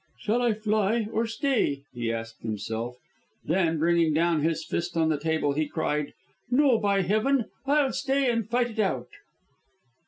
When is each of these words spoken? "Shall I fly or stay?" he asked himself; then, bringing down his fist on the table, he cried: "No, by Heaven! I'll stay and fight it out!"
"Shall 0.17 0.41
I 0.41 0.53
fly 0.53 1.07
or 1.11 1.27
stay?" 1.27 1.83
he 1.93 2.11
asked 2.11 2.41
himself; 2.41 2.97
then, 3.45 3.77
bringing 3.77 4.15
down 4.15 4.41
his 4.41 4.65
fist 4.65 4.97
on 4.97 5.09
the 5.09 5.19
table, 5.19 5.53
he 5.53 5.67
cried: 5.67 6.13
"No, 6.49 6.79
by 6.79 7.03
Heaven! 7.03 7.45
I'll 7.67 7.93
stay 7.93 8.27
and 8.31 8.49
fight 8.49 8.71
it 8.71 8.79
out!" 8.79 9.09